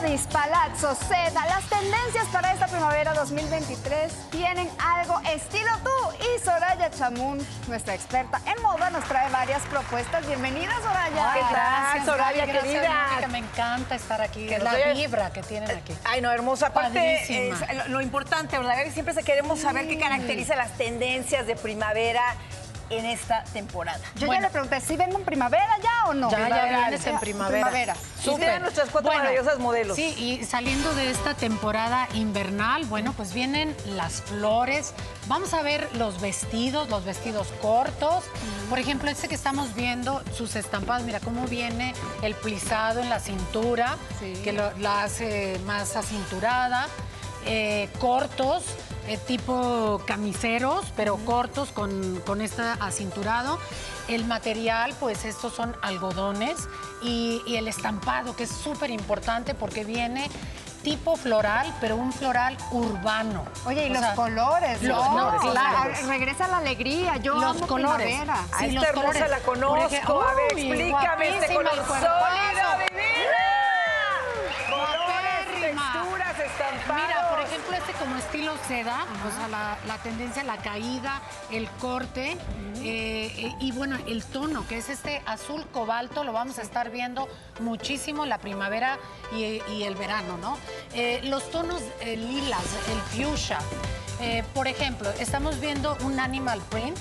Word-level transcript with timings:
Bodys, 0.00 0.26
Palazzo, 0.28 0.94
Seda, 0.94 1.44
las 1.46 1.64
tendencias 1.64 2.26
para 2.32 2.52
esta 2.52 2.66
primavera 2.68 3.14
2023 3.14 4.12
tienen 4.30 4.68
algo 4.78 5.20
estilo 5.32 5.70
tú. 5.82 6.24
Y 6.24 6.38
Soraya 6.44 6.90
Chamun, 6.90 7.44
nuestra 7.66 7.94
experta 7.94 8.40
en 8.46 8.62
moda, 8.62 8.90
nos 8.90 9.04
trae 9.04 9.28
varias 9.30 9.62
propuestas. 9.62 10.24
Bienvenida, 10.26 10.72
Soraya. 10.82 11.32
¿Qué 11.34 11.40
tal, 11.52 12.04
Soraya, 12.04 12.46
Gracias, 12.46 12.64
querida? 12.64 13.28
Me 13.28 13.38
encanta 13.38 13.96
estar 13.96 14.20
aquí. 14.20 14.46
Que 14.46 14.58
la 14.58 14.74
vibra 14.92 15.30
que 15.32 15.42
tienen 15.42 15.70
aquí. 15.70 15.94
Ay, 16.04 16.20
no, 16.20 16.30
hermosa. 16.30 16.68
Aparte, 16.68 17.50
es 17.50 17.76
lo, 17.76 17.88
lo 17.88 18.00
importante, 18.00 18.56
¿verdad? 18.56 18.84
Que 18.84 18.92
siempre 18.92 19.14
queremos 19.24 19.60
saber 19.60 19.88
qué 19.88 19.98
caracteriza 19.98 20.54
las 20.54 20.72
tendencias 20.76 21.46
de 21.46 21.56
primavera 21.56 22.22
en 22.90 23.04
esta 23.06 23.44
temporada. 23.44 23.98
Yo 24.16 24.26
Bueno. 24.26 24.42
ya 24.42 24.48
le 24.48 24.52
pregunté, 24.52 24.80
¿si 24.80 24.96
vengo 24.96 25.18
en 25.18 25.24
primavera 25.24 25.76
ya 25.82 26.08
o 26.08 26.14
no? 26.14 26.30
Ya, 26.30 26.48
ya 26.48 26.64
vienes 26.64 27.06
en 27.06 27.18
primavera. 27.18 27.66
primavera. 27.68 27.96
Tienen 28.22 28.62
nuestras 28.62 28.90
cuatro 28.90 29.12
maravillosas 29.12 29.58
modelos. 29.58 29.96
Sí, 29.96 30.14
y 30.16 30.44
saliendo 30.44 30.94
de 30.94 31.10
esta 31.10 31.34
temporada 31.34 32.08
invernal, 32.14 32.84
bueno, 32.86 33.12
pues 33.14 33.32
vienen 33.34 33.74
las 33.86 34.22
flores. 34.22 34.92
Vamos 35.26 35.54
a 35.54 35.62
ver 35.62 35.88
los 35.96 36.20
vestidos, 36.20 36.88
los 36.88 37.04
vestidos 37.04 37.48
cortos. 37.60 38.24
Por 38.68 38.78
ejemplo, 38.78 39.10
este 39.10 39.28
que 39.28 39.34
estamos 39.34 39.74
viendo, 39.74 40.22
sus 40.36 40.56
estampados, 40.56 41.02
mira 41.04 41.20
cómo 41.20 41.46
viene 41.46 41.94
el 42.22 42.34
plisado 42.34 43.00
en 43.00 43.08
la 43.10 43.20
cintura, 43.20 43.96
Sí. 44.18 44.32
que 44.44 44.52
lo- 44.52 44.76
la 44.78 45.02
hace 45.04 45.58
más 45.64 45.96
acinturada. 45.96 46.86
Eh, 47.46 47.88
cortos, 47.98 48.64
eh, 49.08 49.18
tipo 49.26 50.00
camiseros, 50.06 50.86
pero 50.96 51.16
cortos 51.18 51.70
con, 51.70 52.20
con 52.26 52.40
este 52.40 52.62
acinturado. 52.80 53.58
El 54.08 54.24
material, 54.24 54.94
pues 55.00 55.24
estos 55.24 55.52
son 55.54 55.76
algodones 55.82 56.68
y, 57.02 57.42
y 57.46 57.56
el 57.56 57.68
estampado, 57.68 58.34
que 58.36 58.44
es 58.44 58.50
súper 58.50 58.90
importante 58.90 59.54
porque 59.54 59.84
viene 59.84 60.30
tipo 60.82 61.16
floral, 61.16 61.74
pero 61.80 61.96
un 61.96 62.12
floral 62.12 62.56
urbano. 62.70 63.44
Oye, 63.66 63.88
y 63.88 63.90
O 63.90 63.94
los 63.94 64.00
sea, 64.00 64.14
colores, 64.14 64.82
los 64.82 64.96
¿no? 65.10 65.10
colores, 65.10 65.50
claro. 65.50 65.90
regresa 66.06 66.48
la 66.48 66.58
alegría. 66.58 67.16
Yo 67.18 67.34
los 67.34 67.44
amo 67.56 67.66
colores. 67.66 68.06
primavera. 68.06 68.44
A 68.52 68.58
Sí, 68.60 68.64
esta 68.66 68.74
los 68.80 68.84
hermosa 68.84 69.08
colores. 69.08 69.30
la 69.30 69.38
conozco. 69.40 69.86
ejemplo, 69.86 70.22
a 70.22 70.34
ver, 70.34 70.52
explícame 70.52 71.28
este 71.36 71.54
color 71.54 71.72
el 71.74 71.84
sólido, 71.84 72.67
como 77.98 78.16
estilo 78.16 78.52
seda, 78.66 79.04
o 79.26 79.36
sea, 79.36 79.48
la, 79.48 79.78
la 79.86 79.98
tendencia, 79.98 80.44
la 80.44 80.56
caída, 80.58 81.20
el 81.50 81.68
corte 81.80 82.32
eh, 82.32 82.36
eh, 82.82 83.54
y 83.60 83.72
bueno, 83.72 83.96
el 84.06 84.24
tono, 84.24 84.66
que 84.68 84.78
es 84.78 84.88
este 84.88 85.22
azul 85.26 85.66
cobalto, 85.72 86.24
lo 86.24 86.32
vamos 86.32 86.58
a 86.58 86.62
estar 86.62 86.90
viendo 86.90 87.28
muchísimo 87.60 88.24
la 88.26 88.38
primavera 88.38 88.98
y, 89.32 89.60
y 89.72 89.82
el 89.82 89.94
verano, 89.96 90.38
¿no? 90.38 90.58
Eh, 90.94 91.20
los 91.24 91.50
tonos 91.50 91.82
eh, 92.00 92.16
lilas, 92.16 92.62
el 92.92 93.24
fuchsia. 93.24 93.58
eh, 94.20 94.44
por 94.54 94.66
ejemplo, 94.68 95.10
estamos 95.18 95.60
viendo 95.60 95.96
un 96.02 96.18
animal 96.20 96.60
print, 96.70 96.96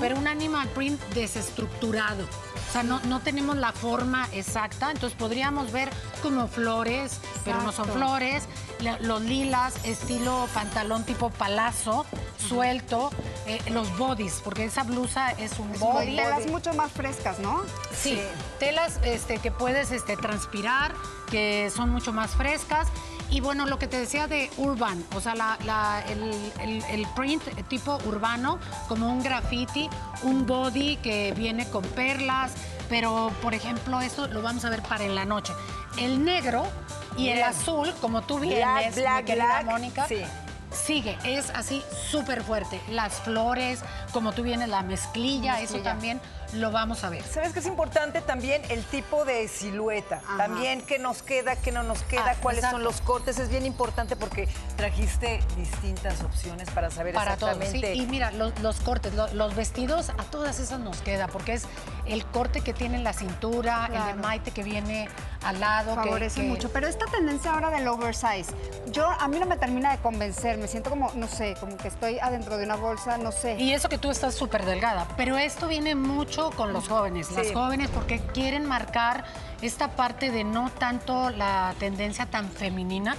pero 0.00 0.16
un 0.16 0.26
animal 0.26 0.68
print 0.68 1.00
desestructurado. 1.14 2.24
O 2.24 2.72
sea, 2.72 2.82
no, 2.82 3.00
no 3.04 3.20
tenemos 3.20 3.56
la 3.56 3.72
forma 3.72 4.28
exacta, 4.32 4.90
entonces 4.90 5.16
podríamos 5.16 5.70
ver 5.70 5.88
como 6.22 6.48
flores, 6.48 7.20
pero 7.44 7.62
no 7.62 7.70
son 7.72 7.88
flores, 7.88 8.42
los 9.00 9.20
lilas, 9.22 9.74
estilo 9.84 10.48
pantalón 10.54 11.04
tipo 11.04 11.30
palazo, 11.30 12.06
suelto, 12.48 13.10
eh, 13.46 13.60
los 13.70 13.96
bodies, 13.98 14.40
porque 14.44 14.64
esa 14.64 14.82
blusa 14.82 15.30
es 15.32 15.58
un 15.58 15.72
body. 15.78 16.16
telas 16.16 16.46
mucho 16.46 16.72
más 16.74 16.92
frescas, 16.92 17.38
¿no? 17.38 17.62
Sí, 17.92 18.14
Sí. 18.16 18.20
telas 18.58 18.98
este, 19.02 19.38
que 19.38 19.50
puedes 19.50 19.90
este, 19.92 20.16
transpirar, 20.16 20.94
que 21.30 21.70
son 21.74 21.90
mucho 21.90 22.12
más 22.12 22.30
frescas. 22.32 22.88
Y 23.28 23.40
bueno, 23.40 23.66
lo 23.66 23.76
que 23.80 23.88
te 23.88 23.98
decía 23.98 24.28
de 24.28 24.50
urban, 24.56 25.04
o 25.16 25.20
sea, 25.20 25.34
la- 25.34 25.58
la- 25.64 26.00
el, 26.08 26.32
el- 26.60 26.84
el 26.84 27.06
print 27.16 27.42
tipo 27.68 27.98
urbano, 28.06 28.60
como 28.88 29.08
un 29.08 29.20
graffiti, 29.22 29.90
un 30.22 30.46
body 30.46 30.96
que 30.98 31.32
viene 31.32 31.68
con 31.68 31.82
perlas, 31.82 32.52
pero 32.88 33.32
por 33.42 33.52
ejemplo, 33.54 34.00
esto 34.00 34.28
lo 34.28 34.42
vamos 34.42 34.64
a 34.64 34.70
ver 34.70 34.80
para 34.82 35.04
en 35.04 35.16
la 35.16 35.24
noche. 35.24 35.52
El 35.98 36.24
negro 36.24 36.68
y 37.16 37.28
el 37.28 37.42
azul, 37.42 37.92
como 38.00 38.22
tú 38.22 38.38
Black, 38.38 38.50
vienes, 38.50 38.94
black, 38.96 39.18
mi 39.20 39.24
querida 39.24 39.44
black, 39.62 39.64
Mónica, 39.66 40.06
sí. 40.08 40.22
sigue, 40.70 41.16
es 41.24 41.50
así 41.50 41.82
súper 42.10 42.42
fuerte. 42.42 42.80
Las 42.90 43.14
flores, 43.20 43.80
como 44.12 44.32
tú 44.32 44.42
vienes, 44.42 44.68
la 44.68 44.82
mezclilla, 44.82 45.60
eso 45.60 45.78
también 45.78 46.20
lo 46.52 46.70
vamos 46.70 47.02
a 47.02 47.08
ver. 47.10 47.24
¿Sabes 47.24 47.52
qué 47.52 47.58
es 47.58 47.66
importante 47.66 48.20
también? 48.20 48.62
El 48.68 48.84
tipo 48.84 49.24
de 49.24 49.48
silueta. 49.48 50.22
Ajá. 50.24 50.36
También 50.36 50.80
qué 50.80 50.98
nos 51.00 51.22
queda, 51.24 51.56
qué 51.56 51.72
no 51.72 51.82
nos 51.82 52.02
queda, 52.04 52.32
Ah, 52.32 52.36
cuáles 52.40 52.58
exacto. 52.60 52.76
son 52.76 52.84
los 52.84 53.00
cortes. 53.00 53.38
Es 53.40 53.48
bien 53.48 53.66
importante 53.66 54.14
porque 54.14 54.48
trajiste 54.76 55.40
distintas 55.56 56.22
opciones 56.22 56.70
para 56.70 56.90
saber 56.92 57.14
para 57.14 57.36
todos. 57.36 57.54
exactamente. 57.56 57.94
sí. 57.94 58.00
Y 58.02 58.06
mira, 58.06 58.30
los, 58.30 58.56
los 58.60 58.78
cortes, 58.80 59.12
lo- 59.14 59.26
los, 59.34 59.56
vestidos, 59.56 60.10
a 60.10 60.22
todas 60.30 60.60
esas 60.60 60.78
nos 60.78 61.00
queda, 61.00 61.26
porque 61.26 61.54
es 61.54 61.64
el 62.06 62.24
corte 62.26 62.60
que 62.60 62.72
tiene 62.72 62.96
en 62.96 63.02
la 63.04 63.12
cintura, 63.12 63.90
el 63.92 64.06
de 64.06 64.14
Maite 64.22 64.52
que 64.52 64.62
viene 64.62 65.08
al 65.48 65.60
lado. 65.60 65.94
que- 65.96 66.02
Favorece 66.08 66.40
que- 66.42 66.46
mucho. 66.48 66.70
Pero 66.72 66.86
esta 66.88 67.06
tendencia 67.06 67.52
ahora 67.52 67.70
del 67.70 67.86
oversize, 67.88 68.46
yo 68.92 69.08
a 69.08 69.28
mí 69.28 69.38
no 69.38 69.46
me 69.46 69.56
termina 69.56 69.92
de 69.92 69.98
convencer. 69.98 70.58
Me 70.58 70.68
siento 70.68 70.90
como, 70.90 71.10
no 71.14 71.26
sé, 71.28 71.54
como 71.60 71.76
que 71.76 71.88
estoy 71.88 72.18
adentro 72.18 72.56
de 72.56 72.64
una 72.64 72.76
bolsa, 72.76 73.18
no 73.18 73.32
sé. 73.32 73.56
Y 73.58 73.72
eso 73.72 73.88
que 73.88 73.98
tú 73.98 74.10
estás 74.10 74.34
súper 74.34 74.64
delgada, 74.64 75.06
pero 75.16 75.36
esto 75.38 75.68
viene 75.68 75.94
mucho 75.94 76.50
con 76.50 76.72
los 76.72 76.88
jóvenes, 76.88 77.30
las 77.32 77.48
Sí. 77.48 77.54
jóvenes 77.54 77.88
porque 77.90 78.20
quieren 78.20 78.66
marcar 78.66 79.24
esta 79.62 79.88
parte 79.96 80.30
de 80.30 80.44
no 80.44 80.70
tanto 80.70 81.30
la 81.30 81.74
tendencia 81.78 82.26
tan 82.26 82.50
femenina, 82.50 83.16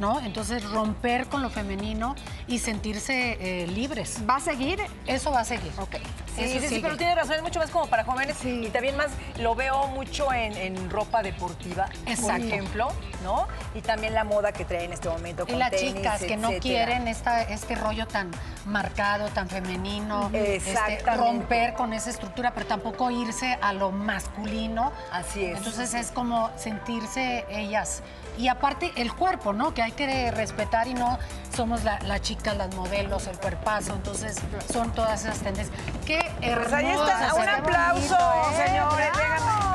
¿no? 0.00 0.20
Entonces 0.20 0.68
romper 0.70 1.26
con 1.28 1.42
lo 1.42 1.50
femenino 1.50 2.16
y 2.48 2.58
sentirse 2.58 3.36
eh, 3.40 3.66
libres. 3.68 4.18
¿Va 4.28 4.36
a 4.36 4.40
seguir? 4.40 4.80
Eso 5.06 5.30
va 5.30 5.40
a 5.40 5.44
seguir. 5.44 5.72
Ok. 5.78 5.96
Sí, 6.36 6.48
sí, 6.48 6.60
sí, 6.60 6.68
sigue. 6.68 6.80
pero 6.82 6.96
tiene 6.96 7.14
razón, 7.14 7.34
es 7.36 7.42
mucho 7.42 7.58
más 7.58 7.70
como 7.70 7.86
para 7.86 8.04
jóvenes 8.04 8.36
Sí. 8.40 8.66
y 8.66 8.70
también 8.70 8.96
más 8.96 9.08
lo 9.38 9.54
veo 9.54 9.86
mucho 9.88 10.32
en, 10.32 10.56
en 10.56 10.90
ropa 10.90 11.22
deportiva, 11.22 11.86
por 12.04 12.08
Exacto. 12.12 12.46
ejemplo, 12.46 12.88
¿no? 13.22 13.46
Y 13.74 13.80
también 13.80 14.14
la 14.14 14.24
moda 14.24 14.52
que 14.52 14.64
trae 14.64 14.84
en 14.84 14.92
este 14.92 15.08
momento 15.08 15.44
Y 15.46 15.52
las 15.52 15.70
tenis, 15.70 15.94
chicas 15.94 16.22
que 16.22 16.36
no 16.36 16.52
quieren 16.58 17.08
esta, 17.08 17.42
este 17.42 17.74
rollo 17.74 18.06
tan 18.06 18.30
marcado, 18.66 19.28
tan 19.28 19.48
femenino, 19.48 20.30
este, 20.32 21.02
romper 21.16 21.74
con 21.74 21.92
esa 21.92 22.10
estructura, 22.10 22.52
pero 22.54 22.66
tampoco 22.66 23.10
irse 23.10 23.58
a 23.60 23.72
lo 23.72 23.90
masculino. 23.92 24.92
Así 25.12 25.44
es. 25.44 25.58
Entonces 25.58 25.94
es 25.94 26.10
como 26.10 26.50
sentirse 26.56 27.44
ellas. 27.50 28.02
Y 28.38 28.48
aparte 28.48 28.92
el 28.96 29.14
cuerpo, 29.14 29.52
¿no? 29.54 29.72
Que 29.72 29.82
hay 29.82 29.92
que 29.92 30.30
respetar 30.30 30.88
y 30.88 30.94
no 30.94 31.18
somos 31.54 31.84
la, 31.84 31.98
la 32.00 32.20
chica, 32.20 32.52
las 32.54 32.74
modelos, 32.74 33.26
el 33.28 33.38
cuerpazo. 33.38 33.94
Entonces 33.94 34.36
son 34.72 34.92
todas 34.92 35.24
esas 35.24 35.38
tendencias. 35.38 35.76
Qué 36.04 36.18
Pues 36.38 36.72
ahí 36.72 36.86
hermosas 36.86 37.22
está, 37.22 37.34
un 37.34 37.48
aplauso, 37.48 38.16
bonito, 38.16 38.50
¿eh? 38.62 38.66
señores. 38.66 39.08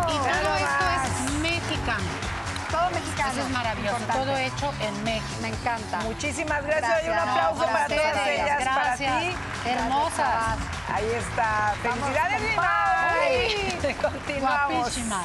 Y 0.07 0.17
todo 0.17 0.55
esto 0.55 0.90
mexicano. 3.11 3.31
Eso 3.31 3.41
es 3.41 3.49
maravilloso. 3.49 3.97
Importante. 3.97 4.25
Todo 4.25 4.37
hecho 4.37 4.73
en 4.81 5.03
México. 5.03 5.41
Me 5.41 5.47
encanta. 5.49 5.99
Muchísimas 6.01 6.63
gracias, 6.63 7.03
y 7.03 7.07
un 7.09 7.13
Gracias. 7.13 7.35
aplauso 7.35 7.61
No, 7.61 7.65
para 7.71 7.81
ustedes, 7.81 8.11
todas 8.11 8.27
ellas, 8.27 8.59
gracias. 8.59 9.11
para 9.11 9.19
ti. 9.21 9.35
Hermosas. 9.65 10.57
Ahí 10.93 11.05
está. 11.17 11.73
Felicidades, 11.81 12.37
con 12.41 12.49
Lina. 12.49 12.61
Ay, 13.21 13.95
Continuamos. 14.01 14.77
Guapísima. 14.79 15.23